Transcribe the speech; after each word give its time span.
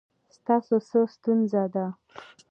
ستاسو 0.35 0.75
څه 0.89 0.99
ستونزه 1.13 1.63
ده؟ 1.73 1.85